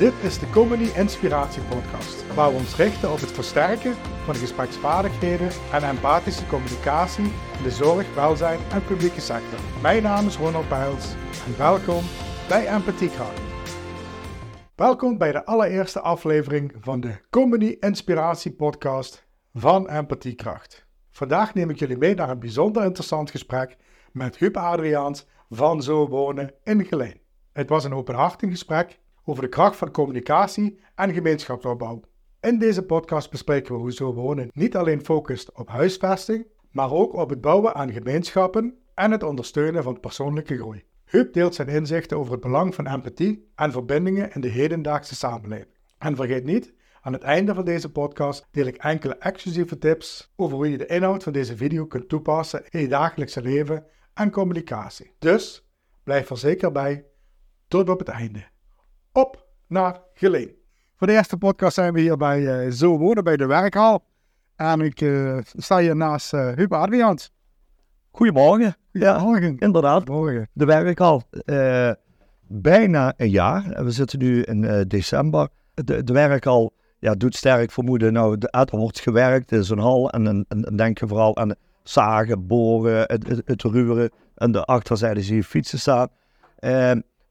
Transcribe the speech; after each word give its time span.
Dit 0.00 0.14
is 0.22 0.38
de 0.38 0.50
Comedy 0.50 0.90
Inspiratie 0.96 1.62
Podcast, 1.62 2.34
waar 2.34 2.50
we 2.50 2.56
ons 2.58 2.76
richten 2.76 3.12
op 3.12 3.20
het 3.20 3.32
versterken 3.32 3.94
van 4.24 4.34
gespreksvaardigheden 4.34 5.50
en 5.72 5.82
empathische 5.82 6.46
communicatie 6.46 7.24
in 7.24 7.62
de 7.62 7.70
zorg, 7.70 8.14
welzijn 8.14 8.58
en 8.70 8.84
publieke 8.84 9.20
sector. 9.20 9.58
Mijn 9.82 10.02
naam 10.02 10.26
is 10.26 10.36
Ronald 10.36 10.68
Bijls 10.68 11.14
en 11.46 11.58
welkom 11.58 12.02
bij 12.48 12.74
Empathiekracht. 12.74 13.40
Welkom 14.74 15.18
bij 15.18 15.32
de 15.32 15.44
allereerste 15.44 16.00
aflevering 16.00 16.72
van 16.80 17.00
de 17.00 17.20
Comedy 17.30 17.76
Inspiratie 17.80 18.52
Podcast 18.52 19.26
van 19.54 19.88
Empathiekracht. 19.88 20.86
Vandaag 21.10 21.54
neem 21.54 21.70
ik 21.70 21.78
jullie 21.78 21.98
mee 21.98 22.14
naar 22.14 22.30
een 22.30 22.40
bijzonder 22.40 22.84
interessant 22.84 23.30
gesprek 23.30 23.76
met 24.12 24.36
Huub 24.36 24.56
Adriaans 24.56 25.26
van 25.50 25.82
Zo 25.82 26.08
Wonen 26.08 26.54
in 26.64 26.84
Geleen. 26.84 27.20
Het 27.52 27.68
was 27.68 27.84
een 27.84 27.94
openhartig 27.94 28.50
gesprek 28.50 28.98
over 29.30 29.42
de 29.42 29.48
kracht 29.48 29.76
van 29.76 29.90
communicatie 29.90 30.80
en 30.94 31.12
gemeenschapsopbouw. 31.12 32.00
In 32.40 32.58
deze 32.58 32.82
podcast 32.82 33.30
bespreken 33.30 33.74
we 33.74 33.80
hoe 33.80 33.92
Zo 33.92 34.14
Wonen 34.14 34.48
niet 34.52 34.76
alleen 34.76 35.04
focust 35.04 35.52
op 35.52 35.68
huisvesting, 35.68 36.46
maar 36.70 36.92
ook 36.92 37.14
op 37.14 37.30
het 37.30 37.40
bouwen 37.40 37.74
aan 37.74 37.92
gemeenschappen 37.92 38.78
en 38.94 39.10
het 39.10 39.22
ondersteunen 39.22 39.82
van 39.82 40.00
persoonlijke 40.00 40.56
groei. 40.56 40.84
Huub 41.04 41.32
deelt 41.32 41.54
zijn 41.54 41.68
inzichten 41.68 42.18
over 42.18 42.32
het 42.32 42.40
belang 42.40 42.74
van 42.74 42.86
empathie 42.86 43.50
en 43.54 43.72
verbindingen 43.72 44.32
in 44.32 44.40
de 44.40 44.48
hedendaagse 44.48 45.14
samenleving. 45.14 45.76
En 45.98 46.16
vergeet 46.16 46.44
niet, 46.44 46.74
aan 47.00 47.12
het 47.12 47.22
einde 47.22 47.54
van 47.54 47.64
deze 47.64 47.92
podcast 47.92 48.48
deel 48.50 48.66
ik 48.66 48.76
enkele 48.76 49.16
exclusieve 49.16 49.78
tips 49.78 50.32
over 50.36 50.56
hoe 50.56 50.70
je 50.70 50.78
de 50.78 50.86
inhoud 50.86 51.22
van 51.22 51.32
deze 51.32 51.56
video 51.56 51.86
kunt 51.86 52.08
toepassen 52.08 52.62
in 52.68 52.80
je 52.80 52.88
dagelijkse 52.88 53.42
leven 53.42 53.86
en 54.14 54.30
communicatie. 54.30 55.14
Dus 55.18 55.70
blijf 56.02 56.30
er 56.30 56.38
zeker 56.38 56.72
bij 56.72 57.04
tot 57.68 57.88
op 57.88 57.98
het 57.98 58.08
einde. 58.08 58.48
Op 59.12 59.46
naar 59.66 60.00
Geleen. 60.14 60.54
Voor 60.96 61.06
de 61.06 61.12
eerste 61.12 61.36
podcast 61.36 61.74
zijn 61.74 61.92
we 61.92 62.00
hier 62.00 62.16
bij 62.16 62.66
uh, 62.66 62.72
Zo 62.72 62.98
Wonen 62.98 63.24
bij 63.24 63.36
de 63.36 63.46
werkhal. 63.46 64.04
En 64.56 64.80
ik 64.80 65.00
uh, 65.00 65.38
sta 65.42 65.78
hier 65.78 65.96
naast 65.96 66.34
uh, 66.34 66.52
Huub 66.54 66.72
Adriaans. 66.72 67.32
Goedemorgen. 68.10 68.76
Goedemorgen. 68.92 69.52
Ja, 69.52 69.66
inderdaad. 69.66 70.08
Morgen. 70.08 70.48
De 70.52 70.64
werkhal. 70.64 71.22
Uh, 71.44 71.90
bijna 72.40 73.14
een 73.16 73.30
jaar. 73.30 73.84
We 73.84 73.90
zitten 73.90 74.18
nu 74.18 74.42
in 74.42 74.84
december. 74.88 75.48
De, 75.74 76.04
de 76.04 76.12
werkhal 76.12 76.72
ja, 76.98 77.14
doet 77.14 77.36
sterk 77.36 77.70
vermoeden. 77.70 78.12
Nou, 78.12 78.36
er 78.40 78.66
wordt 78.70 79.00
gewerkt. 79.00 79.50
Het 79.50 79.60
is 79.60 79.68
een 79.68 79.78
hal. 79.78 80.10
En 80.10 80.24
dan 80.48 80.76
denk 80.76 80.98
je 80.98 81.08
vooral 81.08 81.36
aan 81.36 81.54
zagen, 81.82 82.46
boren, 82.46 83.04
het, 83.06 83.28
het, 83.28 83.42
het 83.44 83.62
ruren. 83.62 84.10
En 84.34 84.52
de 84.52 84.64
achterzijde 84.64 85.22
zie 85.22 85.36
je 85.36 85.44
fietsen 85.44 85.78
staan. 85.78 86.08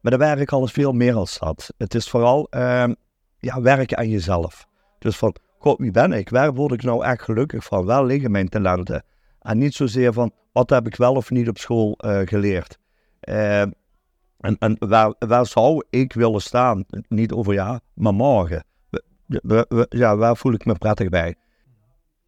Maar 0.02 0.11
de 0.11 0.17
werkhal 0.17 0.64
is 0.64 0.72
veel 0.72 0.92
meer 0.92 1.16
als 1.16 1.39
dat. 1.39 1.73
Het 1.78 1.95
is 1.95 2.09
vooral 2.09 2.47
uh, 2.52 2.89
ja, 3.38 3.61
werken 3.61 3.97
aan 3.97 4.09
jezelf. 4.09 4.67
Dus 5.00 5.17
van, 5.17 5.36
god, 5.58 5.78
wie 5.78 5.91
ben 5.91 6.11
ik? 6.11 6.30
Waar 6.30 6.53
word 6.53 6.72
ik 6.72 6.83
nou 6.83 7.06
echt 7.06 7.22
gelukkig 7.22 7.64
van? 7.64 7.86
Waar 7.86 8.06
liggen 8.06 8.31
mijn 8.31 8.50
talenten? 8.50 9.03
En 9.41 9.58
niet 9.58 9.73
zozeer 9.73 10.14
van, 10.14 10.31
wat 10.52 10.69
heb 10.69 10.88
ik 10.88 10.95
wel 10.95 11.14
of 11.14 11.30
niet 11.30 11.50
op 11.50 11.58
school 11.58 11.97
uh, 12.06 12.19
geleerd? 12.25 12.78
Uh, 13.22 13.61
en 13.61 14.56
en 14.59 14.75
waar, 14.80 15.14
waar 15.19 15.45
zou 15.45 15.83
ik 15.89 16.13
willen 16.13 16.41
staan? 16.41 16.86
Niet 17.08 17.31
over 17.31 17.53
ja, 17.53 17.80
maar 17.94 18.13
morgen. 18.13 18.63
Ja, 19.89 20.17
waar 20.17 20.38
voel 20.38 20.53
ik 20.53 20.66
me 20.66 20.73
prettig 20.73 21.09
bij? 21.09 21.36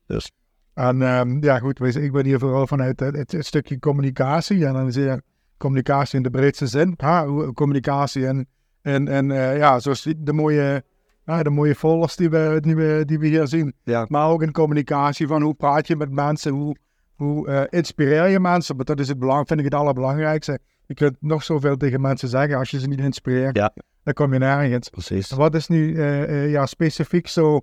Dus. 0.05 0.31
En 0.73 1.01
um, 1.01 1.43
ja, 1.43 1.59
goed, 1.59 1.95
ik 1.95 2.11
ben 2.11 2.25
hier 2.25 2.39
vooral 2.39 2.67
vanuit 2.67 2.99
het, 2.99 3.35
stukje 3.39 3.79
communicatie. 3.79 4.65
En 4.65 4.73
dan 4.73 4.87
is 4.87 4.95
er 4.95 5.21
communicatie 5.61 6.17
in 6.17 6.23
de 6.23 6.29
breedste 6.29 6.67
zin. 6.67 6.93
Ha, 6.97 7.25
communicatie 7.53 8.27
en, 8.27 8.47
en, 8.81 9.07
en 9.07 9.29
uh, 9.29 9.57
ja, 9.57 9.79
zoals 9.79 10.07
de 10.17 10.33
mooie, 10.33 10.83
uh, 11.25 11.41
de 11.41 11.49
mooie 11.49 11.75
folders 11.75 12.15
die 12.15 12.29
we, 12.29 12.57
die, 12.59 12.75
we, 12.75 13.03
die 13.05 13.19
we 13.19 13.27
hier 13.27 13.47
zien. 13.47 13.73
Ja. 13.83 14.05
Maar 14.09 14.29
ook 14.29 14.41
in 14.41 14.51
communicatie 14.51 15.27
van 15.27 15.41
hoe 15.41 15.53
praat 15.53 15.87
je 15.87 15.95
met 15.95 16.11
mensen, 16.11 16.51
hoe, 16.51 16.75
hoe 17.15 17.47
uh, 17.47 17.61
inspireer 17.69 18.27
je 18.27 18.39
mensen. 18.39 18.75
Want 18.75 18.87
dat 18.87 18.99
is 18.99 19.07
het 19.07 19.19
belang, 19.19 19.47
vind 19.47 19.59
ik 19.59 19.65
het 19.65 19.75
allerbelangrijkste. 19.75 20.59
Je 20.85 20.93
kunt 20.93 21.15
nog 21.19 21.43
zoveel 21.43 21.77
tegen 21.77 22.01
mensen 22.01 22.27
zeggen, 22.27 22.57
als 22.57 22.69
je 22.69 22.79
ze 22.79 22.87
niet 22.87 22.99
inspireert, 22.99 23.55
ja. 23.55 23.73
dan 24.03 24.13
kom 24.13 24.33
je 24.33 24.39
nergens. 24.39 24.89
Precies. 24.89 25.31
Wat 25.31 25.55
is 25.55 25.67
nu 25.67 26.01
ja, 26.49 26.65
specifiek 26.65 27.27
zo... 27.27 27.61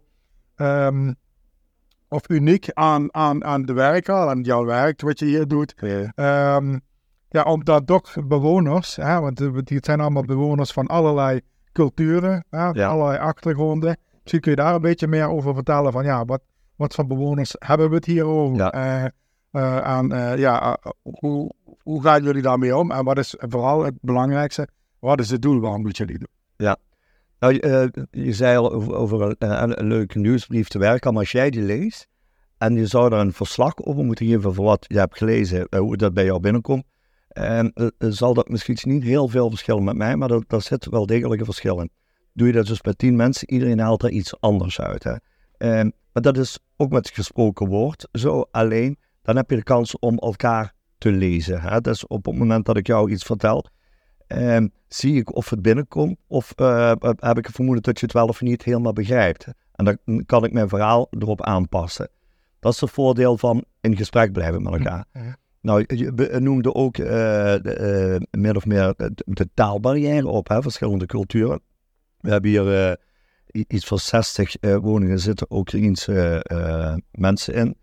Um, 0.56 1.17
of 2.11 2.28
uniek 2.28 2.71
aan, 2.72 3.15
aan, 3.15 3.45
aan 3.45 3.62
de 3.62 4.03
aan 4.05 4.41
jouw 4.41 4.65
werk, 4.65 5.01
wat 5.01 5.19
je 5.19 5.25
hier 5.25 5.47
doet. 5.47 5.75
Ja. 5.77 6.56
Um, 6.56 6.81
ja, 7.28 7.43
omdat 7.43 7.87
toch 7.87 8.15
bewoners, 8.27 8.97
hè, 8.97 9.21
want 9.21 9.39
het 9.39 9.84
zijn 9.84 10.00
allemaal 10.00 10.25
bewoners 10.25 10.72
van 10.72 10.87
allerlei 10.87 11.41
culturen, 11.72 12.44
hè, 12.50 12.69
Ja. 12.69 12.87
allerlei 12.89 13.19
achtergronden. 13.19 13.97
Misschien 14.12 14.41
kun 14.41 14.50
je 14.50 14.56
daar 14.56 14.75
een 14.75 14.81
beetje 14.81 15.06
meer 15.06 15.28
over 15.28 15.55
vertellen 15.55 15.93
van 15.93 16.05
ja, 16.05 16.25
wat, 16.25 16.41
wat 16.77 16.94
voor 16.94 17.06
bewoners 17.06 17.55
hebben 17.59 17.89
we 17.89 17.94
het 17.94 18.05
hier 18.05 18.25
over? 18.25 18.56
Ja. 18.56 18.72
Eh, 18.72 19.05
eh, 19.50 19.78
aan, 19.78 20.12
eh, 20.12 20.37
ja, 20.39 20.77
eh, 20.83 20.91
hoe, 21.03 21.50
hoe 21.83 22.03
gaan 22.03 22.22
jullie 22.22 22.43
daarmee 22.43 22.77
om? 22.77 22.91
En 22.91 23.05
wat 23.05 23.19
is 23.19 23.34
vooral 23.39 23.84
het 23.84 23.95
belangrijkste, 24.00 24.69
wat 24.99 25.21
is 25.21 25.31
het 25.31 25.43
doel 25.43 25.60
waarom 25.60 25.83
moet 25.83 25.97
jullie 25.97 26.19
doen? 26.19 26.28
Nou, 27.41 27.53
je, 27.55 27.60
eh, 27.60 28.05
je 28.25 28.33
zei 28.33 28.56
al 28.56 28.72
over, 28.72 28.95
over 28.95 29.34
een, 29.39 29.87
leuke 29.87 30.19
nieuwsbrief 30.19 30.69
te 30.69 30.78
werken, 30.78 31.12
maar 31.12 31.22
als 31.22 31.33
jij 31.33 31.50
die 31.50 31.62
leest 31.62 32.09
en 32.59 32.75
je 32.75 32.87
zou 32.87 33.10
daar 33.10 33.21
een 33.21 33.33
verslag 33.33 33.77
over 33.77 34.05
moeten 34.05 34.27
geven 34.27 34.55
voor 34.55 34.65
wat 34.65 34.84
je 34.89 34.99
hebt 34.99 35.16
gelezen, 35.16 35.66
eh, 35.69 35.81
hoe 35.81 35.97
dat 35.97 36.15
bij 36.15 36.25
jou 36.25 36.41
binnenkomt, 36.41 36.84
en 37.28 37.72
uh, 37.75 37.89
zal 37.99 38.34
dat 38.34 38.49
misschien 38.49 38.78
niet 38.83 39.03
heel 39.03 39.28
veel 39.28 39.49
verschillen 39.49 39.84
met 39.84 39.97
mij, 39.97 40.16
maar 40.16 40.28
daar 40.28 40.62
zit 40.62 40.87
wel 40.87 41.06
degelijk 41.06 41.41
een 41.41 41.47
verschil 41.47 41.81
in. 41.81 41.91
Doe 42.33 42.47
je 42.47 42.53
dat 42.53 42.66
dus 42.66 42.83
met 42.83 42.99
tien 42.99 43.16
mensen, 43.16 43.50
iedereen 43.50 43.78
haalt 43.78 44.03
er 44.03 44.11
iets 44.11 44.41
anders 44.41 44.81
uit. 44.81 45.05
Hè? 45.05 45.15
Um, 45.81 45.93
maar 46.12 46.22
dat 46.22 46.37
is 46.37 46.59
ook 46.77 46.91
met 46.91 47.11
gesproken 47.11 47.66
woord 47.66 48.09
zo 48.12 48.47
alleen. 48.50 48.99
Dan 49.22 49.37
heb 49.37 49.50
je 49.50 49.56
de 49.56 49.62
kans 49.62 49.99
om 49.99 50.19
elkaar 50.19 50.75
te 50.99 51.11
lezen. 51.11 51.61
Hè? 51.61 51.81
Dus 51.81 52.06
op 52.06 52.25
het 52.25 52.37
moment 52.37 52.66
dat 52.66 52.77
ik 52.77 52.87
jou 52.87 53.11
iets 53.11 53.25
vertel, 53.25 53.66
um, 54.27 54.72
zie 54.89 55.16
ik 55.16 55.34
of 55.34 55.50
het 55.50 55.62
binnenkomt 55.62 56.16
of 56.27 56.53
uh, 56.56 56.93
heb 57.00 57.39
ik 57.39 57.47
het 57.47 57.55
vermoeden 57.55 57.83
dat 57.83 57.99
je 58.00 58.06
het 58.06 58.15
wel 58.15 58.27
of 58.27 58.41
niet 58.41 58.62
helemaal 58.62 58.93
begrijpt. 58.93 59.47
En 59.72 59.84
dan 59.84 60.25
kan 60.27 60.45
ik 60.45 60.53
mijn 60.53 60.69
verhaal 60.69 61.06
erop 61.10 61.43
aanpassen. 61.43 62.09
Dat 62.60 62.72
is 62.72 62.81
het 62.81 62.91
voordeel 62.91 63.39
van 63.39 63.65
in 63.81 63.97
gesprek 63.97 64.33
blijven 64.33 64.62
met 64.62 64.72
elkaar. 64.72 65.05
Ja. 65.12 65.37
Nou, 65.61 65.85
je 65.87 66.37
noemde 66.41 66.75
ook 66.75 66.97
de, 66.97 68.21
uh, 68.31 68.41
min 68.41 68.57
of 68.57 68.67
meer 68.67 68.95
de, 69.25 69.49
taalbarrière 69.55 70.29
op, 70.29 70.49
hè, 70.49 70.63
verschillende 70.63 71.07
culturen. 71.07 71.61
We 72.21 72.31
hebben 72.31 72.51
hier 72.51 72.99
iets 73.51 73.87
van 73.87 73.99
60 73.99 74.55
woningen, 74.61 75.19
zitten 75.19 75.47
Oekraïense 75.51 76.45
mensen 77.11 77.55
in. 77.55 77.77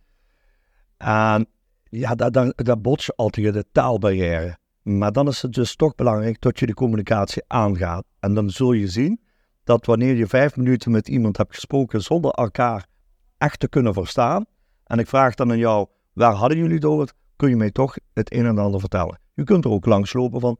En 0.97 1.47
ja, 1.89 2.15
daar, 2.15 2.31
daar, 2.31 2.53
daar 2.55 2.81
bots 2.81 3.05
je 3.05 3.13
al 3.15 3.29
tegen 3.29 3.53
de 3.53 3.65
taalbarrière. 3.71 4.57
Maar 4.81 5.11
dan 5.11 5.27
is 5.27 5.41
het 5.41 5.53
dus 5.53 5.75
toch 5.75 5.95
belangrijk 5.95 6.41
dat 6.41 6.59
je 6.59 6.65
de 6.65 6.73
communicatie 6.73 7.43
aangaat. 7.47 8.05
En 8.19 8.33
dan 8.33 8.49
zul 8.49 8.71
je 8.71 8.87
zien 8.87 9.21
dat 9.63 9.85
wanneer 9.85 10.15
je 10.15 10.27
vijf 10.27 10.55
minuten 10.55 10.91
met 10.91 11.07
iemand 11.07 11.37
hebt 11.37 11.53
gesproken 11.53 12.01
zonder 12.01 12.31
elkaar 12.31 12.87
echt 13.37 13.59
te 13.59 13.67
kunnen 13.67 13.93
verstaan. 13.93 14.45
En 14.83 14.99
ik 14.99 15.07
vraag 15.07 15.35
dan 15.35 15.51
aan 15.51 15.57
jou, 15.57 15.87
waar 16.13 16.33
hadden 16.33 16.57
jullie 16.57 16.99
het? 16.99 17.13
Kun 17.35 17.49
je 17.49 17.55
mij 17.55 17.71
toch 17.71 17.95
het 18.13 18.33
een 18.33 18.45
en 18.45 18.57
ander 18.57 18.79
vertellen. 18.79 19.19
Je 19.33 19.43
kunt 19.43 19.65
er 19.65 19.71
ook 19.71 19.85
langslopen 19.85 20.39
van, 20.39 20.57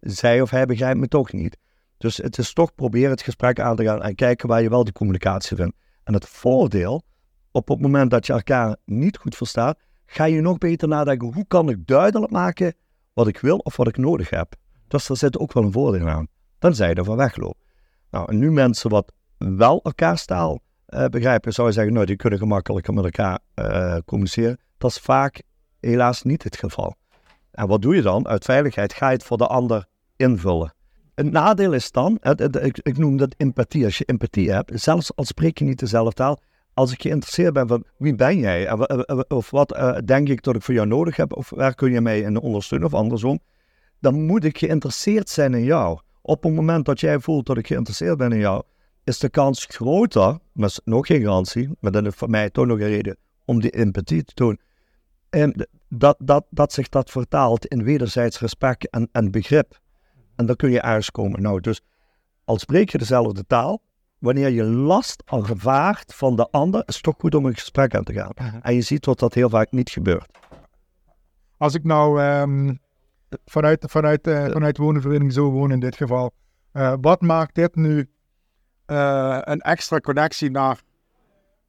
zij 0.00 0.40
of 0.40 0.50
hij 0.50 0.66
begrijpt 0.66 1.00
me 1.00 1.08
toch 1.08 1.32
niet. 1.32 1.58
Dus 1.98 2.16
het 2.16 2.38
is 2.38 2.52
toch 2.52 2.74
proberen 2.74 3.10
het 3.10 3.22
gesprek 3.22 3.60
aan 3.60 3.76
te 3.76 3.84
gaan 3.84 4.02
en 4.02 4.14
kijken 4.14 4.48
waar 4.48 4.62
je 4.62 4.68
wel 4.68 4.84
de 4.84 4.92
communicatie 4.92 5.56
vindt. 5.56 5.76
En 6.04 6.14
het 6.14 6.28
voordeel, 6.28 7.02
op 7.50 7.68
het 7.68 7.80
moment 7.80 8.10
dat 8.10 8.26
je 8.26 8.32
elkaar 8.32 8.76
niet 8.84 9.16
goed 9.16 9.36
verstaat, 9.36 9.78
ga 10.06 10.24
je 10.24 10.40
nog 10.40 10.58
beter 10.58 10.88
nadenken, 10.88 11.32
hoe 11.32 11.46
kan 11.46 11.68
ik 11.68 11.86
duidelijk 11.86 12.32
maken 12.32 12.74
wat 13.12 13.28
ik 13.28 13.38
wil 13.38 13.56
of 13.56 13.76
wat 13.76 13.88
ik 13.88 13.96
nodig 13.96 14.30
heb. 14.30 14.54
Dus 14.88 15.06
daar 15.06 15.16
zit 15.16 15.38
ook 15.38 15.52
wel 15.52 15.62
een 15.62 15.72
voordeel 15.72 16.08
aan. 16.08 16.28
Dan 16.58 16.74
zij 16.74 16.94
er 16.94 17.04
van 17.04 17.16
weglopen. 17.16 17.60
Nou, 18.10 18.30
en 18.30 18.38
nu 18.38 18.50
mensen 18.50 18.90
wat 18.90 19.12
wel 19.38 19.80
elkaars 19.82 20.24
taal 20.24 20.60
uh, 20.88 21.06
begrijpen, 21.06 21.52
zou 21.52 21.68
je 21.68 21.74
zeggen, 21.74 21.92
nou, 21.92 22.06
die 22.06 22.16
kunnen 22.16 22.38
gemakkelijker 22.38 22.94
met 22.94 23.04
elkaar 23.04 23.38
uh, 23.54 23.96
communiceren. 24.04 24.58
Dat 24.78 24.90
is 24.90 24.98
vaak 24.98 25.42
helaas 25.90 26.22
niet 26.22 26.42
het 26.42 26.56
geval. 26.56 26.94
En 27.50 27.66
wat 27.66 27.82
doe 27.82 27.94
je 27.94 28.02
dan? 28.02 28.28
Uit 28.28 28.44
veiligheid 28.44 28.92
ga 28.92 29.06
je 29.08 29.14
het 29.14 29.24
voor 29.24 29.36
de 29.36 29.46
ander 29.46 29.86
invullen. 30.16 30.74
Een 31.14 31.30
nadeel 31.30 31.72
is 31.72 31.90
dan, 31.90 32.18
ik, 32.82 32.98
noem 32.98 33.16
dat 33.16 33.34
empathie, 33.36 33.84
als 33.84 33.98
je 33.98 34.04
empathie 34.04 34.52
hebt, 34.52 34.80
zelfs 34.80 35.16
al 35.16 35.24
spreek 35.24 35.58
je 35.58 35.64
niet 35.64 35.78
dezelfde 35.78 36.12
taal, 36.12 36.40
als 36.74 36.92
ik 36.92 37.02
geïnteresseerd 37.02 37.52
ben 37.52 37.68
van 37.68 37.84
wie 37.96 38.14
ben 38.14 38.38
jij, 38.38 38.72
of 39.28 39.50
wat 39.50 39.76
uh, 39.76 39.96
denk 40.04 40.28
ik 40.28 40.42
dat 40.42 40.54
ik 40.54 40.62
voor 40.62 40.74
jou 40.74 40.86
nodig 40.86 41.16
heb, 41.16 41.36
of 41.36 41.50
waar 41.50 41.74
kun 41.74 41.92
je 41.92 42.00
mij 42.00 42.20
in 42.20 42.40
ondersteunen 42.40 42.86
of 42.86 42.94
andersom, 42.94 43.40
dan 44.00 44.26
moet 44.26 44.44
ik 44.44 44.58
geïnteresseerd 44.58 45.28
zijn 45.28 45.54
in 45.54 45.64
jou. 45.64 45.98
Op 46.22 46.42
het 46.42 46.54
moment 46.54 46.84
dat 46.84 47.00
jij 47.00 47.20
voelt 47.20 47.46
dat 47.46 47.56
ik 47.56 47.66
geïnteresseerd 47.66 48.16
ben 48.16 48.32
in 48.32 48.38
jou, 48.38 48.62
is 49.04 49.18
de 49.18 49.28
kans 49.28 49.64
groter, 49.64 50.38
maar 50.52 50.68
is 50.68 50.80
nog 50.84 51.06
geen 51.06 51.20
garantie, 51.20 51.68
maar 51.80 51.92
dat 51.92 52.06
is 52.06 52.14
voor 52.14 52.30
mij 52.30 52.50
toch 52.50 52.66
nog 52.66 52.80
een 52.80 52.88
reden 52.88 53.16
om 53.44 53.60
die 53.60 53.70
empathie 53.70 54.24
te 54.24 54.34
tonen, 54.34 54.60
en 55.32 55.68
dat, 55.88 56.16
dat, 56.18 56.44
dat 56.50 56.72
zich 56.72 56.88
dat 56.88 57.10
vertaalt 57.10 57.66
in 57.66 57.84
wederzijds 57.84 58.40
respect 58.40 58.90
en, 58.90 59.08
en 59.12 59.30
begrip. 59.30 59.80
En 60.36 60.46
dan 60.46 60.56
kun 60.56 60.70
je 60.70 60.80
ergens 60.80 61.10
komen. 61.10 61.42
Nou, 61.42 61.60
dus 61.60 61.80
al 62.44 62.58
spreek 62.58 62.90
je 62.90 62.98
dezelfde 62.98 63.46
taal, 63.46 63.82
wanneer 64.18 64.48
je 64.48 64.64
last 64.64 65.22
ervaart 65.26 66.14
van 66.14 66.36
de 66.36 66.50
ander, 66.50 66.82
is 66.86 66.94
het 66.94 67.02
toch 67.02 67.14
goed 67.18 67.34
om 67.34 67.46
een 67.46 67.54
gesprek 67.54 67.94
aan 67.94 68.04
te 68.04 68.12
gaan. 68.12 68.60
En 68.62 68.74
je 68.74 68.80
ziet 68.80 69.04
dat 69.04 69.18
dat 69.18 69.34
heel 69.34 69.48
vaak 69.48 69.70
niet 69.70 69.90
gebeurt. 69.90 70.38
Als 71.56 71.74
ik 71.74 71.84
nou 71.84 72.20
ehm, 72.20 72.74
vanuit, 73.44 73.84
vanuit, 73.88 74.26
uh, 74.26 74.44
vanuit 74.50 74.76
wonenvereniging 74.76 75.32
zo 75.32 75.50
woon 75.50 75.72
in 75.72 75.80
dit 75.80 75.96
geval, 75.96 76.32
uh, 76.72 76.94
wat 77.00 77.20
maakt 77.20 77.54
dit 77.54 77.74
nu 77.74 78.10
uh, 78.86 79.38
een 79.40 79.60
extra 79.60 79.98
connectie 79.98 80.50
naar 80.50 80.82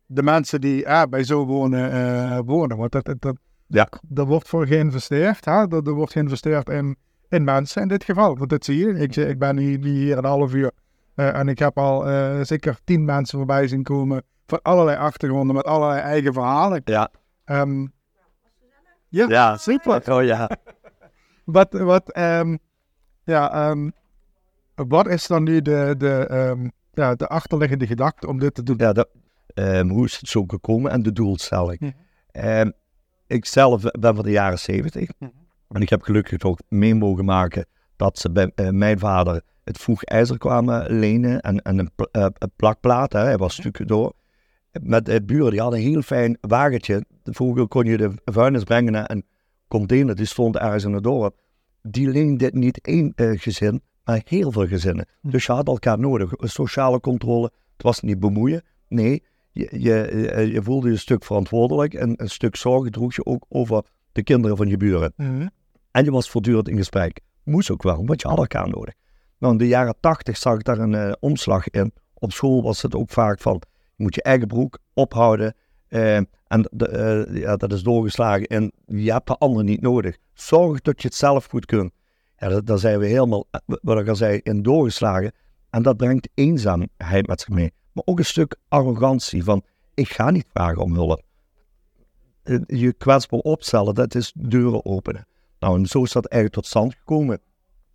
de 0.06 0.24
mensen 0.24 0.62
die 0.62 1.08
bij 1.10 1.24
zo 1.24 1.46
wonen, 1.46 2.46
wonen? 2.46 2.78
Want 2.78 2.92
dat, 2.92 3.16
dat, 3.20 3.38
ja. 3.74 3.88
er 4.16 4.26
wordt 4.26 4.48
voor 4.48 4.68
geïnvesteerd, 4.68 5.46
hè? 5.46 5.52
Er, 5.52 5.88
er 5.88 5.94
wordt 5.94 6.12
geïnvesteerd 6.12 6.70
in, 6.70 6.96
in 7.30 7.44
mensen 7.44 7.82
in 7.82 7.88
dit 7.88 8.04
geval. 8.04 8.38
Want 8.38 8.50
dat 8.50 8.66
zie 8.66 8.78
je, 8.78 9.00
ik, 9.00 9.16
ik 9.16 9.40
ben 9.40 9.58
hier, 9.58 9.84
hier 9.84 10.18
een 10.18 10.26
half 10.26 10.54
uur 10.54 10.72
en 11.16 11.48
ik 11.48 11.60
heb 11.60 11.78
al 11.78 12.06
zeker 12.46 12.80
tien 12.84 13.06
mensen 13.06 13.38
voorbij 13.38 13.68
zien 13.68 13.84
komen 13.84 14.24
van 14.46 14.62
allerlei 14.62 14.98
achtergronden 14.98 15.56
met 15.56 15.66
allerlei 15.66 16.00
eigen 16.00 16.34
verhalen. 16.34 16.82
Ja. 16.86 17.12
Um, 17.46 17.94
ja, 19.10 19.28
ja, 19.30 19.58
super. 19.58 20.14
Oh 20.14 20.24
ja. 20.24 20.50
wat, 21.46 21.74
wat, 21.74 22.18
um, 22.18 22.60
ja, 23.24 23.70
um, 23.70 23.94
wat 24.76 25.08
is 25.08 25.28
dan 25.28 25.44
nu 25.44 25.62
de, 25.62 25.96
de, 25.98 26.72
ja, 26.94 27.16
de 27.16 27.28
achterliggende 27.28 27.88
gedachte 27.88 28.28
om 28.28 28.40
dit 28.40 28.54
te 28.54 28.64
doen? 28.64 28.78
Ja, 28.78 28.94
de, 28.94 29.08
hoe 29.88 30.06
is 30.06 30.18
het 30.18 30.30
zo 30.30 30.44
gekomen 30.48 30.92
en 30.92 31.04
de 31.04 31.12
doelstelling? 31.12 31.80
Hm. 32.32 32.72
Ik 33.28 33.46
zelf 33.46 33.82
ben 33.82 34.16
van 34.16 34.24
de 34.24 34.32
jaren 34.32 34.60
zeventig. 34.60 35.10
Hm. 35.18 35.28
En 35.70 35.82
ik 35.82 35.90
heb 35.90 36.02
gelukkig 36.02 36.42
ook 36.42 36.60
mee 36.68 36.96
mogen 36.96 37.26
maken 37.26 37.66
dat 37.96 38.20
ze 38.20 38.32
bij 38.32 38.52
uh, 38.56 38.70
mijn 38.70 39.00
vader 39.00 39.42
het 39.64 39.78
vroeg 39.78 40.04
ijzer 40.04 40.38
kwamen 40.38 40.92
lenen 40.92 41.42
en, 41.42 41.62
en 41.62 41.80
een, 41.80 41.92
pl 41.96 42.04
uh, 42.12 42.26
een 42.34 42.52
plakplaat. 42.56 43.14
Hè, 43.14 43.20
hij 43.20 43.38
was 43.38 43.54
stukken 43.54 43.88
door 43.88 44.14
met 44.82 45.06
de 45.06 45.24
buren, 45.24 45.52
die 45.52 45.62
hadden 45.62 45.80
een 45.80 45.86
heel 45.86 46.02
fijn 46.02 46.38
wagentje. 46.42 47.06
Vroeger 47.24 47.68
kon 47.68 47.86
je 47.86 47.98
de 47.98 48.12
vuilnis 48.26 48.64
brengen 48.64 48.92
naar 48.92 49.12
een 49.12 49.26
container, 49.68 50.16
die 50.16 50.26
stond 50.26 50.58
ergens 50.58 50.84
in 50.84 50.94
het 50.94 51.04
dorp. 51.04 51.42
Die 51.82 52.10
leende 52.10 52.50
niet 52.54 52.82
één 52.82 53.14
uh, 53.16 53.40
gezin, 53.40 53.82
maar 54.04 54.22
heel 54.26 54.52
veel 54.52 54.68
gezinnen. 54.68 55.08
Hm. 55.22 55.30
Dus 55.30 55.46
je 55.46 55.52
had 55.52 55.68
elkaar 55.68 56.00
nodig. 56.00 56.32
Sociale 56.38 57.00
controle, 57.00 57.52
het 57.74 57.84
was 57.84 58.02
niet 58.02 58.20
bemoeien. 58.20 58.64
Nee, 58.88 59.24
je, 59.54 59.68
je, 59.72 60.02
eh, 60.06 60.52
je 60.52 60.64
voelde 60.64 60.88
je 60.88 60.94
een 60.94 61.00
stuk 61.00 61.24
verantwoordelijk 61.24 61.94
en 61.94 62.14
een 62.22 62.30
stuk 62.30 62.56
zorgen 62.56 62.92
droeg 62.92 63.16
je 63.16 63.26
ook 63.26 63.46
over 63.50 63.84
de 64.12 64.24
kinderen 64.24 64.58
van 64.58 64.68
je 64.68 64.78
buren. 64.78 65.14
Mm. 65.16 65.50
En 65.92 66.04
je 66.04 66.12
was 66.12 66.30
voortdurend 66.30 66.70
in 66.70 66.78
gesprek. 66.78 67.20
Moest 67.44 67.72
ook 67.72 67.84
wel, 67.84 68.06
want 68.06 68.22
je 68.22 68.28
had 68.28 68.38
elkaar 68.38 68.70
nodig. 68.70 68.94
Nou, 69.38 69.54
in 69.54 69.60
de 69.60 69.68
jaren 69.68 69.96
tachtig 70.00 70.38
zag 70.38 70.56
ik 70.56 70.64
daar 70.64 70.80
een 70.80 70.94
uh, 70.94 71.12
omslag 71.20 71.70
in. 71.70 71.94
Op 72.14 72.32
school 72.32 72.64
was 72.64 72.82
het 72.82 72.96
ook 72.96 73.10
vaak 73.10 73.40
van, 73.40 73.62
je 73.96 74.04
moet 74.04 74.16
je 74.16 74.22
eigen 74.22 74.48
broek 74.48 74.78
ophouden. 74.94 75.56
Uh, 75.90 76.16
en 76.48 76.70
de, 76.72 77.26
uh, 77.30 77.42
ja, 77.42 77.56
dat 77.56 77.74
is 77.74 77.84
doorgeslagen 77.84 78.48
en 78.48 78.72
je 78.86 79.12
hebt 79.12 79.28
de 79.28 79.38
ander 79.38 79.64
niet 79.64 79.82
nodig. 79.82 80.18
Zorg 80.34 80.82
dat 80.82 81.02
je 81.02 81.08
het 81.08 81.18
zelf 81.18 81.46
goed 81.46 81.66
kunt. 81.66 81.92
Ja, 82.38 82.62
daar 82.62 82.80
zijn 82.80 83.00
we 83.00 83.06
helemaal, 83.06 83.46
wat 83.66 84.00
ik 84.00 84.08
al 84.08 84.16
zei, 84.16 84.40
in 84.44 84.62
doorgeslagen. 84.62 85.32
En 85.70 85.84
dat 85.84 85.98
brengt 85.98 86.30
eenzaamheid 86.34 87.28
met 87.28 87.42
zich 87.42 87.50
mee. 87.50 87.72
Maar 87.94 88.04
ook 88.06 88.20
een 88.20 88.26
stuk 88.26 88.56
arrogantie 88.68 89.44
van, 89.44 89.64
ik 89.94 90.10
ga 90.10 90.30
niet 90.30 90.46
vragen 90.54 90.82
om 90.82 90.94
hulp. 90.94 91.22
Eh, 92.44 92.60
je 92.68 92.94
kwetsbaar 92.94 93.40
opstellen, 93.40 93.96
dat 93.96 94.16
is 94.16 94.32
deuren 94.36 94.86
openen. 94.86 95.28
Nou, 95.60 95.80
en 95.80 95.86
zo 95.86 96.04
is 96.04 96.12
dat 96.12 96.26
eigenlijk 96.26 96.62
tot 96.62 96.72
stand 96.72 96.96
gekomen. 96.96 97.40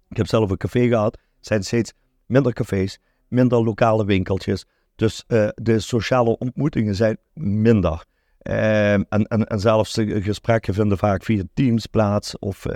Ik 0.08 0.16
heb 0.16 0.26
zelf 0.26 0.50
een 0.50 0.56
café 0.56 0.88
gehad. 0.88 1.14
Er 1.14 1.20
zijn 1.40 1.64
steeds 1.64 1.92
minder 2.26 2.52
cafés, 2.52 2.98
minder 3.28 3.64
lokale 3.64 4.04
winkeltjes. 4.04 4.66
Dus 4.96 5.24
uh, 5.28 5.48
de 5.54 5.80
sociale 5.80 6.38
ontmoetingen 6.38 6.94
zijn 6.94 7.18
minder. 7.32 8.04
Uh, 8.42 8.92
en, 8.92 9.06
en, 9.08 9.60
zelfs 9.60 9.92
de 9.92 10.22
gesprekken 10.22 10.74
vinden 10.74 10.98
vaak 10.98 11.24
via 11.24 11.42
Teams 11.54 11.86
plaats. 11.86 12.38
Of, 12.38 12.66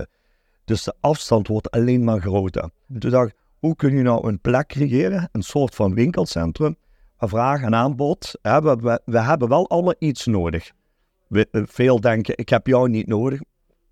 dus 0.65 0.85
de 0.85 0.95
afstand 1.01 1.49
wordt 1.49 1.71
alleen 1.71 2.05
maar 2.05 2.21
groter. 2.21 2.71
Toen 2.99 3.11
dacht 3.11 3.29
ik, 3.29 3.35
hoe 3.59 3.77
kun 3.77 3.97
je 3.97 4.03
nou 4.03 4.29
een 4.29 4.41
plek 4.41 4.67
creëren, 4.67 5.29
een 5.33 5.43
soort 5.43 5.75
van 5.75 5.95
winkelcentrum, 5.95 6.77
vraag 7.29 7.63
en 7.63 7.75
aanbod. 7.75 8.39
We, 8.43 8.77
we, 8.81 9.01
we 9.05 9.21
hebben 9.21 9.49
wel 9.49 9.69
allemaal 9.69 9.95
iets 9.99 10.27
nodig. 10.27 10.73
We, 11.27 11.49
veel 11.53 12.01
denken, 12.01 12.39
ik 12.39 12.49
heb 12.49 12.67
jou 12.67 12.89
niet 12.89 13.07
nodig. 13.07 13.41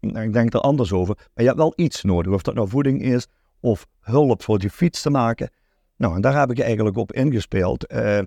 Ik 0.01 0.33
denk 0.33 0.55
er 0.55 0.61
anders 0.61 0.93
over. 0.93 1.15
Maar 1.17 1.29
je 1.35 1.45
hebt 1.45 1.59
wel 1.59 1.73
iets 1.77 2.03
nodig. 2.03 2.33
Of 2.33 2.43
dat 2.43 2.55
nou 2.55 2.69
voeding 2.69 3.03
is, 3.03 3.27
of 3.61 3.87
hulp 4.01 4.43
voor 4.43 4.63
je 4.63 4.71
fiets 4.71 5.03
te 5.03 5.11
maken. 5.11 5.51
Nou, 5.97 6.15
en 6.15 6.21
daar 6.21 6.39
heb 6.39 6.51
ik 6.51 6.59
eigenlijk 6.59 6.97
op 6.97 7.13
ingespeeld. 7.13 7.93
Uh, 7.93 8.19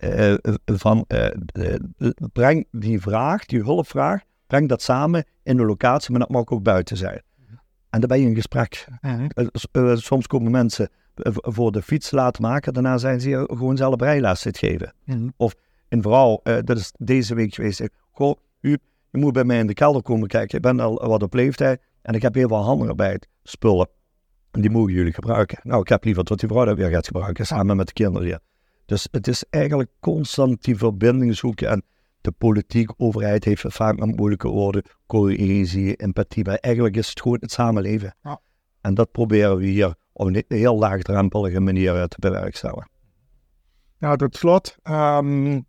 uh, 0.00 0.34
van 0.64 1.06
breng 2.32 2.66
die 2.70 3.00
vraag, 3.00 3.44
die 3.44 3.62
hulpvraag, 3.62 4.22
breng 4.46 4.68
dat 4.68 4.82
samen 4.82 5.24
in 5.42 5.56
de 5.56 5.64
locatie, 5.64 6.10
maar 6.10 6.20
dat 6.20 6.30
mag 6.30 6.46
ook 6.48 6.62
buiten 6.62 6.96
zijn. 6.96 7.22
En 7.90 8.00
dan 8.00 8.08
ben 8.08 8.20
je 8.20 8.26
in 8.26 8.34
gesprek. 8.34 8.86
-huh. 9.00 9.96
soms 9.96 10.26
komen 10.26 10.50
mensen 10.50 10.88
voor 11.32 11.72
de 11.72 11.82
fiets 11.82 12.10
laten 12.10 12.42
maken, 12.42 12.72
daarna 12.72 12.98
zijn 12.98 13.20
ze 13.20 13.48
gewoon 13.52 13.76
zelf 13.76 14.00
rijles 14.00 14.46
geven. 14.50 14.92
-huh. 15.04 15.28
Of 15.36 15.54
een 15.88 16.02
vrouw, 16.02 16.40
dat 16.42 16.76
is 16.76 16.92
deze 16.98 17.34
week 17.34 17.54
geweest, 17.54 17.82
goh, 18.10 18.36
u, 18.60 18.78
je 19.10 19.18
moet 19.18 19.32
bij 19.32 19.44
mij 19.44 19.58
in 19.58 19.66
de 19.66 19.74
kelder 19.74 20.02
komen 20.02 20.28
kijken, 20.28 20.56
ik 20.56 20.62
ben 20.62 20.80
al 20.80 21.08
wat 21.08 21.22
op 21.22 21.34
leeftijd 21.34 21.80
en 22.02 22.14
ik 22.14 22.22
heb 22.22 22.34
heel 22.34 22.48
veel 22.48 22.62
handarbeid, 22.62 23.28
spullen. 23.42 23.88
Die 24.50 24.70
mogen 24.70 24.92
jullie 24.92 25.12
gebruiken. 25.12 25.58
Nou, 25.62 25.80
ik 25.80 25.88
heb 25.88 26.04
liever 26.04 26.24
dat 26.24 26.38
die 26.38 26.48
vrouw 26.48 26.64
dat 26.64 26.76
weer 26.76 26.90
gaat 26.90 27.06
gebruiken, 27.06 27.46
samen 27.46 27.76
met 27.76 27.86
de 27.86 27.92
kinderen 27.92 28.26
hier. 28.26 28.40
Dus 28.86 29.08
het 29.10 29.28
is 29.28 29.44
eigenlijk 29.50 29.90
constant 30.00 30.64
die 30.64 30.76
verbinding 30.76 31.36
zoeken. 31.36 31.68
En 31.68 31.82
de 32.20 32.30
politiek, 32.30 32.90
overheid 32.96 33.44
heeft 33.44 33.62
het 33.62 33.72
vaak 33.72 33.98
met 33.98 34.16
moeilijke 34.16 34.48
woorden. 34.48 34.82
Cohesie, 35.06 35.96
empathie. 35.96 36.44
Maar 36.44 36.56
eigenlijk 36.56 36.96
is 36.96 37.08
het 37.08 37.20
gewoon 37.20 37.38
het 37.40 37.52
samenleven. 37.52 38.16
Ja. 38.22 38.40
En 38.80 38.94
dat 38.94 39.12
proberen 39.12 39.56
we 39.56 39.66
hier 39.66 39.94
op 40.16 40.26
een 40.26 40.44
heel 40.48 40.78
laagdrempelige 40.78 41.60
manier 41.60 42.08
te 42.08 42.16
bewerkstelligen. 42.18 42.90
Ja, 43.98 44.16
tot 44.16 44.36
slot. 44.36 44.76
Um, 44.82 45.64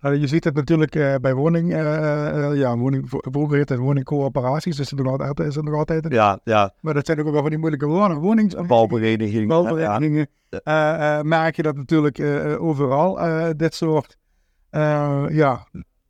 je 0.00 0.26
ziet 0.26 0.44
het 0.44 0.54
natuurlijk 0.54 0.94
uh, 0.94 1.14
bij 1.20 1.34
woning, 1.34 1.72
uh, 1.72 1.78
uh, 1.78 2.56
ja, 2.56 2.76
woning, 2.76 3.04
vroeger 3.08 3.56
heette 3.56 3.72
het 3.72 3.82
woningcoöperaties, 3.82 4.76
dus 4.76 4.96
altijd, 4.96 5.40
is 5.40 5.54
het 5.54 5.64
nog 5.64 5.74
altijd 5.74 6.04
een, 6.04 6.10
ja, 6.10 6.40
ja. 6.44 6.74
Maar 6.80 6.94
dat 6.94 7.06
zijn 7.06 7.20
ook 7.20 7.30
wel 7.30 7.40
van 7.40 7.50
die 7.50 7.58
moeilijke 7.58 7.86
woningen, 7.86 8.22
wonings... 8.22 8.54
Bouwverenigingen. 8.66 9.48
Bouwverenigingen. 9.48 10.28
Ja. 10.64 11.22
merk 11.22 11.56
je 11.56 11.62
dat 11.62 11.76
natuurlijk 11.76 12.20
overal, 12.60 13.18
dit 13.56 13.74
soort, 13.74 14.16
ja, 15.30 15.66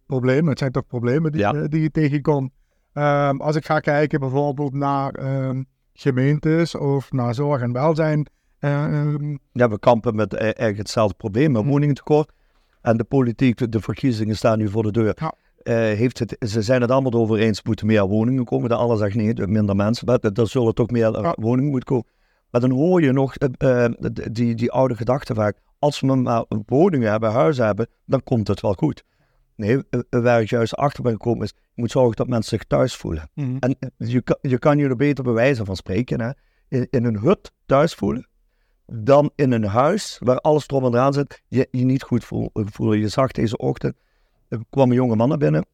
problemen. 0.07 0.49
Het 0.49 0.59
zijn 0.59 0.73
toch 0.73 0.87
problemen 0.87 1.33
die, 1.33 1.41
ja. 1.41 1.53
die 1.53 1.83
je 1.83 1.91
tegenkomt. 1.91 2.53
Um, 2.93 3.41
als 3.41 3.57
ik 3.57 3.65
ga 3.65 3.81
kijken 3.81 4.21
bijvoorbeeld 4.21 4.75
naar 4.75 5.43
um, 5.49 5.67
gemeentes 5.97 6.75
of 6.75 7.13
naar 7.13 7.35
zorg 7.35 7.63
en 7.63 7.73
welzijn. 7.73 8.27
Um, 8.61 9.39
ja, 9.53 9.69
we 9.69 9.79
kampen 9.79 10.15
met 10.15 10.35
eigenlijk 10.35 10.77
hetzelfde 10.77 11.17
probleem, 11.17 11.53
met 11.53 11.65
woningtekort. 11.65 12.33
En 12.81 12.97
de 12.97 13.05
politiek, 13.05 13.73
de 13.73 13.81
verkiezingen 13.81 14.37
staan 14.37 14.59
nu 14.59 14.69
voor 14.69 14.83
de 14.83 14.93
deur. 14.93 15.17
Ja. 15.17 15.35
Uh, 15.63 15.75
heeft 15.75 16.19
het, 16.19 16.37
ze 16.39 16.63
zijn 16.63 16.81
het 16.81 16.91
allemaal 16.91 17.13
over 17.13 17.39
eens, 17.39 17.63
moeten 17.63 17.87
meer 17.87 18.07
woningen 18.07 18.45
komen. 18.45 18.69
De 18.69 18.75
alle 18.75 18.97
zegt 18.97 19.15
nee, 19.15 19.47
minder 19.47 19.77
mensen. 19.77 20.07
Maar 20.07 20.19
er 20.19 20.49
zullen 20.49 20.75
toch 20.75 20.91
meer 20.91 21.21
ja. 21.23 21.35
woningen 21.39 21.71
moeten 21.71 21.89
komen. 21.89 22.07
Maar 22.51 22.61
dan 22.61 22.71
hoor 22.71 23.03
je 23.03 23.13
nog 23.13 23.35
uh, 23.59 23.85
die, 24.31 24.55
die 24.55 24.71
oude 24.71 24.97
gedachte 24.97 25.35
vaak. 25.35 25.57
Als 25.79 26.01
we 26.01 26.07
maar 26.07 26.45
woningen 26.67 27.11
hebben, 27.11 27.31
huizen 27.31 27.65
hebben, 27.65 27.89
dan 28.05 28.23
komt 28.25 28.49
het 28.49 28.61
wel 28.61 28.75
goed. 28.75 29.05
Nee, 29.57 29.83
waar 30.11 30.41
ik 30.41 30.51
juist 30.51 30.75
achter 30.75 31.03
ben 31.03 31.13
gekomen 31.13 31.45
is, 31.45 31.53
je 31.57 31.81
moet 31.81 31.91
zorgen 31.91 32.17
dat 32.17 32.29
mensen 32.29 32.59
zich 32.59 32.67
thuis 32.67 32.97
voelen. 32.97 33.31
Mm 33.35 33.45
-hmm. 33.45 33.59
En 33.59 33.77
je 33.97 34.21
kan, 34.23 34.39
je 34.41 34.59
kan 34.59 34.79
je 34.79 34.89
er 34.89 34.97
beter 34.97 35.25
bewijzen 35.25 35.67
van 35.67 35.77
spreken. 35.77 36.21
Hè? 36.21 36.31
In, 36.69 36.87
in 36.91 37.05
een 37.05 37.19
hut 37.19 37.53
thuis 37.67 37.95
voelen 37.95 38.29
dan 38.87 39.31
in 39.35 39.53
een 39.53 39.65
huis 39.65 40.19
waar 40.23 40.39
alles 40.39 40.69
erom 40.69 40.85
en 40.85 40.93
eraan 40.93 41.13
zit, 41.13 41.43
je 41.49 41.69
je 41.71 41.85
niet 41.85 42.03
goed 42.03 42.25
voelen. 42.53 42.99
Je 42.99 43.09
zag 43.09 43.31
deze 43.31 43.57
ochtend, 43.57 43.95
er 44.49 44.59
kwam 44.71 44.91
een 44.91 44.97
jonge 44.97 45.17
man 45.17 45.29
naar 45.29 45.39
binnen 45.39 45.67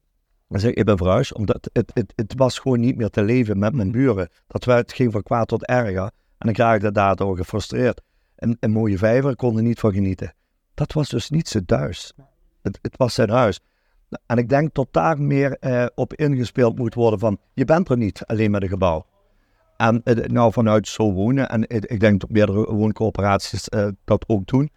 en 0.49 0.59
zei, 0.59 0.73
ik 0.73 0.85
ben 0.85 0.97
verhuisd, 0.97 1.33
omdat 1.33 1.69
het, 1.73 1.91
het, 1.93 2.13
het 2.15 2.33
was 2.35 2.59
gewoon 2.59 2.79
niet 2.79 2.97
meer 2.97 3.09
te 3.09 3.23
leven 3.23 3.59
met 3.59 3.73
mijn 3.73 3.91
buren. 3.91 4.29
Dat 4.47 4.65
werd, 4.65 4.79
het 4.79 4.93
ging 4.93 5.11
van 5.11 5.23
kwaad 5.23 5.47
tot 5.47 5.65
erger 5.65 6.11
en 6.37 6.49
ik 6.49 6.57
raakte 6.57 6.91
daardoor 6.91 7.37
gefrustreerd. 7.37 8.01
En 8.35 8.57
een 8.59 8.71
mooie 8.71 8.97
vijver 8.97 9.35
kon 9.35 9.57
er 9.57 9.63
niet 9.63 9.79
van 9.79 9.93
genieten. 9.93 10.33
Dat 10.73 10.93
was 10.93 11.09
dus 11.09 11.29
niet 11.29 11.47
zijn 11.47 11.65
thuis. 11.65 12.13
Het, 12.61 12.79
het 12.81 12.97
was 12.97 13.13
zijn 13.13 13.29
huis. 13.29 13.59
En 14.25 14.37
ik 14.37 14.49
denk 14.49 14.73
dat 14.73 14.87
daar 14.91 15.21
meer 15.21 15.57
eh, 15.59 15.85
op 15.95 16.13
ingespeeld 16.13 16.77
moet 16.77 16.93
worden 16.93 17.19
van, 17.19 17.37
je 17.53 17.65
bent 17.65 17.89
er 17.89 17.97
niet 17.97 18.25
alleen 18.25 18.51
met 18.51 18.61
een 18.61 18.69
gebouw. 18.69 19.05
En 19.77 20.01
nou, 20.27 20.51
vanuit 20.51 20.87
zo 20.87 21.13
wonen, 21.13 21.49
en 21.49 21.69
ik 21.69 21.99
denk 21.99 22.21
dat 22.21 22.29
meerdere 22.29 22.73
wooncoöperaties 22.73 23.67
uh, 23.69 23.87
dat 24.05 24.23
ook 24.27 24.47
doen, 24.47 24.69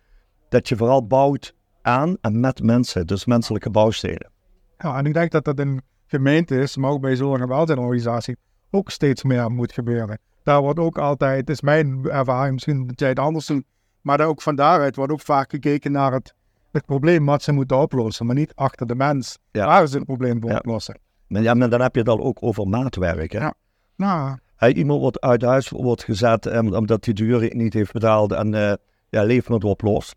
dat 0.48 0.68
je 0.68 0.76
vooral 0.76 1.06
bouwt 1.06 1.54
aan 1.82 2.16
en 2.20 2.40
met 2.40 2.62
mensen, 2.62 3.06
dus 3.06 3.24
menselijke 3.24 3.70
bouwsteden. 3.70 4.30
Ja, 4.78 4.98
en 4.98 5.06
ik 5.06 5.14
denk 5.14 5.30
dat 5.30 5.44
dat 5.44 5.58
in 5.58 5.82
gemeentes, 6.06 6.76
maar 6.76 6.90
ook 6.90 7.00
bij 7.00 7.16
zo'n 7.16 7.46
welzijnorganisatie, 7.46 8.36
ook 8.70 8.90
steeds 8.90 9.22
meer 9.22 9.50
moet 9.50 9.72
gebeuren. 9.72 10.18
daar 10.42 10.60
wordt 10.60 10.78
ook 10.78 10.98
altijd, 10.98 11.50
is 11.50 11.60
mijn 11.60 12.04
ervaring, 12.04 12.52
misschien 12.52 12.86
dat 12.86 13.00
jij 13.00 13.08
het 13.08 13.18
anders 13.18 13.46
doet, 13.46 13.64
maar 14.00 14.20
ook 14.20 14.42
van 14.42 14.54
daaruit 14.54 14.96
wordt 14.96 15.12
ook 15.12 15.20
vaak 15.20 15.50
gekeken 15.50 15.92
naar 15.92 16.12
het, 16.12 16.34
het 16.76 16.86
probleem 16.86 17.26
wat 17.26 17.42
ze 17.42 17.52
moeten 17.52 17.78
oplossen, 17.80 18.26
maar 18.26 18.34
niet 18.34 18.54
achter 18.54 18.86
de 18.86 18.94
mens. 18.94 19.38
Ja. 19.50 19.66
Waar 19.66 19.82
is 19.82 19.92
het 19.92 20.04
probleem 20.04 20.40
voor 20.40 20.50
oplossen? 20.50 20.98
Maar, 21.26 21.42
ja, 21.42 21.54
maar 21.54 21.70
dan 21.70 21.80
heb 21.80 21.94
je 21.94 22.00
het 22.00 22.08
al 22.08 22.20
ook 22.20 22.38
over 22.40 22.68
maatwerk. 22.68 23.32
Hè? 23.32 23.38
Ja. 23.38 23.54
Nou, 23.96 24.36
Hey, 24.56 24.72
iemand 24.72 25.00
wordt 25.00 25.20
uit 25.20 25.42
huis 25.42 25.68
wordt 25.68 26.04
gezet 26.04 26.46
eh, 26.46 26.72
omdat 26.72 27.04
hij 27.04 27.14
de 27.14 27.24
huur 27.24 27.54
niet 27.54 27.72
heeft 27.72 27.92
betaald 27.92 28.32
en 28.32 28.54
eh 28.54 28.72
ja, 29.08 29.22
leeft 29.22 29.48
met 29.48 29.64
op 29.64 29.82
los. 29.82 30.14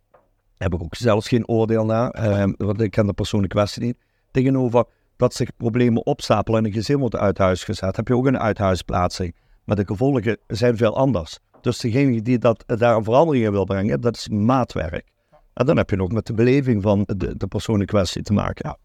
Heb 0.57 0.73
ik 0.73 0.81
ook 0.81 0.95
zelfs 0.95 1.27
geen 1.27 1.47
oordeel 1.47 1.85
naar, 1.85 2.09
eh, 2.09 2.49
want 2.57 2.81
ik 2.81 2.91
ken 2.91 3.05
de 3.05 3.13
persoonlijke 3.13 3.55
kwestie 3.55 3.83
niet. 3.83 3.97
Tegenover 4.31 4.85
dat 5.15 5.33
zich 5.33 5.55
problemen 5.57 6.05
opstapelen 6.05 6.59
en 6.59 6.65
een 6.65 6.71
gezin 6.71 6.97
wordt 6.97 7.15
uit 7.15 7.37
huis 7.37 7.63
gezet, 7.63 7.95
heb 7.95 8.07
je 8.07 8.15
ook 8.15 8.25
een 8.25 8.39
uithuisplaatsing. 8.39 9.35
Maar 9.63 9.75
de 9.75 9.85
gevolgen 9.85 10.37
zijn 10.47 10.77
veel 10.77 10.95
anders. 10.95 11.39
Dus 11.61 11.79
degene 11.79 12.21
die 12.21 12.37
dat, 12.37 12.63
daar 12.65 12.95
een 12.95 13.03
verandering 13.03 13.45
in 13.45 13.51
wil 13.51 13.65
brengen, 13.65 14.01
dat 14.01 14.15
is 14.15 14.29
maatwerk. 14.29 15.07
En 15.59 15.65
dan 15.65 15.77
heb 15.77 15.89
je 15.89 15.95
nog 15.95 16.11
met 16.11 16.25
de 16.25 16.33
beleving 16.33 16.81
van 16.81 17.03
de, 17.17 17.37
de 17.37 17.47
persoonlijke 17.47 17.93
kwestie 17.93 18.21
te 18.21 18.33
maken. 18.33 18.69
Ja. 18.69 18.77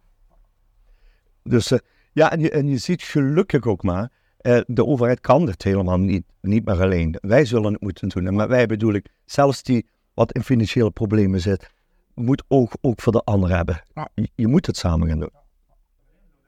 Dus 1.43 1.71
eh, 1.71 1.79
ja, 2.13 2.33
en 2.33 2.41
je, 2.41 2.51
en 2.51 2.69
je 2.69 2.79
ziet 2.79 3.03
gelukkig 3.03 3.65
ook 3.67 3.83
maar, 3.83 4.11
eh, 4.37 4.61
de 4.67 4.87
overheid 4.87 5.21
kan 5.21 5.47
dit 5.47 5.63
helemaal 5.63 5.99
niet, 5.99 6.25
niet 6.41 6.65
meer 6.65 6.83
alleen. 6.83 7.17
Wij 7.21 7.45
zullen 7.45 7.73
het 7.73 7.83
moeten 7.83 8.09
doen. 8.09 8.27
En 8.27 8.35
met 8.35 8.49
wij 8.49 8.67
bedoel 8.67 8.93
ik, 8.93 9.07
zelfs 9.25 9.63
die 9.63 9.87
wat 10.15 10.33
in 10.33 10.43
financiële 10.43 10.91
problemen 10.91 11.41
zit, 11.41 11.71
moet 12.15 12.45
ook, 12.49 12.73
ook 12.81 13.01
voor 13.01 13.13
de 13.13 13.23
ander 13.25 13.57
hebben. 13.57 13.83
Je, 14.15 14.29
je 14.35 14.47
moet 14.47 14.67
het 14.67 14.77
samen 14.77 15.09
gaan 15.09 15.21
doen. 15.21 15.33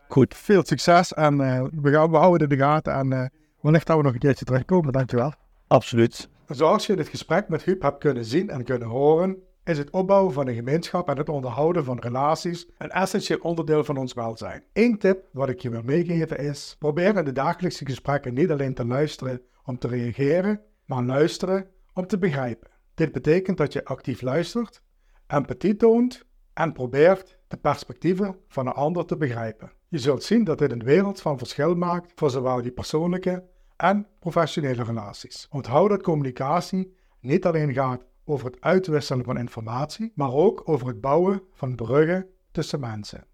Goed, 0.08 0.34
veel 0.34 0.64
succes 0.64 1.14
en 1.14 1.40
eh, 1.40 1.64
we, 1.72 1.90
gaan, 1.90 2.10
we 2.10 2.16
houden 2.16 2.40
het 2.40 2.50
in 2.50 2.58
de 2.58 2.64
gaten 2.64 2.92
en 2.92 3.12
eh 3.12 3.26
wellicht 3.60 3.86
dat 3.86 3.96
we 3.96 4.02
nog 4.02 4.12
een 4.12 4.18
keertje 4.18 4.44
terugkomen. 4.44 4.92
Dankjewel. 4.92 5.32
absoluut. 5.66 6.28
Zoals 6.48 6.86
je 6.86 6.96
dit 6.96 7.08
gesprek 7.08 7.48
met 7.48 7.62
Huub 7.62 7.82
hebt 7.82 7.98
kunnen 7.98 8.24
zien 8.24 8.50
en 8.50 8.64
kunnen 8.64 8.88
horen, 8.88 9.36
is 9.68 9.78
het 9.78 9.90
opbouwen 9.90 10.32
van 10.32 10.48
een 10.48 10.54
gemeenschap 10.54 11.08
en 11.08 11.16
het 11.16 11.28
onderhouden 11.28 11.84
van 11.84 11.98
relaties 11.98 12.68
een 12.78 12.90
essentieel 12.90 13.38
onderdeel 13.38 13.84
van 13.84 13.96
ons 13.96 14.12
welzijn. 14.12 14.64
Eén 14.72 14.98
tip 14.98 15.28
wat 15.32 15.48
ik 15.48 15.60
je 15.60 15.70
wil 15.70 15.82
meegeven 15.82 16.38
is: 16.38 16.76
probeer 16.78 17.16
in 17.16 17.24
de 17.24 17.32
dagelijkse 17.32 17.86
gesprekken 17.86 18.34
niet 18.34 18.50
alleen 18.50 18.74
te 18.74 18.86
luisteren 18.86 19.42
om 19.64 19.78
te 19.78 19.88
reageren, 19.88 20.60
maar 20.84 21.02
luisteren 21.02 21.66
om 21.94 22.06
te 22.06 22.18
begrijpen. 22.18 22.70
Dit 22.94 23.12
betekent 23.12 23.56
dat 23.56 23.72
je 23.72 23.84
actief 23.84 24.22
luistert, 24.22 24.82
empathie 25.26 25.76
toont 25.76 26.24
en 26.54 26.72
probeert 26.72 27.38
de 27.48 27.56
perspectieven 27.56 28.36
van 28.48 28.66
een 28.66 28.72
ander 28.72 29.04
te 29.04 29.16
begrijpen. 29.16 29.72
Je 29.88 29.98
zult 29.98 30.22
zien 30.22 30.44
dat 30.44 30.58
dit 30.58 30.72
een 30.72 30.84
wereld 30.84 31.20
van 31.20 31.38
verschil 31.38 31.74
maakt 31.74 32.12
voor 32.14 32.30
zowel 32.30 32.62
je 32.62 32.70
persoonlijke 32.70 33.44
en 33.76 34.06
professionele 34.18 34.82
relaties. 34.82 35.46
Onthoud 35.50 35.88
dat 35.88 36.02
communicatie 36.02 36.96
niet 37.20 37.46
alleen 37.46 37.72
gaat 37.72 38.04
over 38.28 38.46
het 38.46 38.60
uitwisselen 38.60 39.24
van 39.24 39.38
informatie, 39.38 40.12
maar 40.14 40.32
ook 40.32 40.62
over 40.64 40.86
het 40.86 41.00
bouwen 41.00 41.42
van 41.52 41.74
bruggen 41.74 42.26
tussen 42.50 42.80
mensen. 42.80 43.26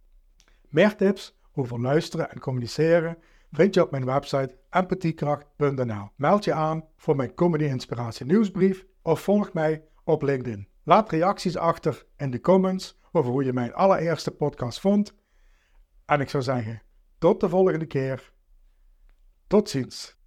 Meer 0.68 0.96
tips 0.96 1.38
over 1.54 1.80
luisteren 1.80 2.30
en 2.30 2.40
communiceren 2.40 3.18
vind 3.50 3.74
je 3.74 3.82
op 3.82 3.90
mijn 3.90 4.04
website 4.04 4.58
empathiekracht.nl. 4.70 6.08
Meld 6.16 6.44
je 6.44 6.52
aan 6.52 6.84
voor 6.96 7.16
mijn 7.16 7.34
Comedy 7.34 7.64
Inspiratie 7.64 8.26
nieuwsbrief 8.26 8.86
of 9.02 9.20
volg 9.20 9.52
mij 9.52 9.84
op 10.04 10.22
LinkedIn. 10.22 10.68
Laat 10.82 11.10
reacties 11.10 11.56
achter 11.56 12.06
in 12.16 12.30
de 12.30 12.40
comments 12.40 12.98
over 13.12 13.30
hoe 13.30 13.44
je 13.44 13.52
mijn 13.52 13.74
allereerste 13.74 14.30
podcast 14.30 14.80
vond. 14.80 15.14
En 16.06 16.20
ik 16.20 16.28
zou 16.28 16.42
zeggen, 16.42 16.82
tot 17.18 17.40
de 17.40 17.48
volgende 17.48 17.86
keer. 17.86 18.32
Tot 19.46 19.68
ziens. 19.68 20.21